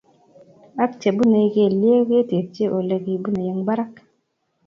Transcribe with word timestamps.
ak 0.83 0.91
chebunei 1.01 1.49
kelyek 1.55 2.03
ketekchi 2.09 2.63
Ole 2.77 2.95
kibunei 3.05 3.49
eng 3.51 3.61
barak 3.67 3.93